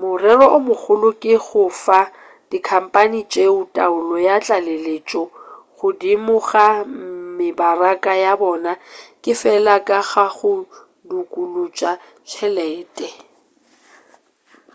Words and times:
morero 0.00 0.46
o 0.56 0.58
mogolo 0.66 1.08
ke 1.22 1.34
go 1.46 1.62
fa 1.84 2.00
dikhampani 2.50 3.20
tšeo 3.30 3.60
taolo 3.74 4.14
ya 4.28 4.36
tlaleletšo 4.44 5.22
godimo 5.78 6.36
ga 6.48 6.66
mebaraka 7.36 8.12
ya 8.24 8.32
bona 8.40 8.72
ke 9.22 9.32
fela 9.40 9.74
ka 9.88 9.98
ga 10.10 10.24
go 10.38 10.52
dukuluša 11.08 11.90
tšhelete 12.28 13.06